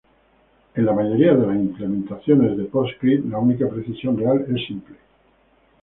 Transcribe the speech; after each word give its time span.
En 0.73 0.83
la 0.83 0.93
mayoría 0.93 1.35
de 1.35 1.45
las 1.45 1.55
implementaciones 1.57 2.57
de 2.57 2.63
PostScript, 2.63 3.29
la 3.29 3.37
única 3.37 3.69
precisión 3.69 4.17
real 4.17 4.43
es 4.49 4.65
simple. 4.65 4.95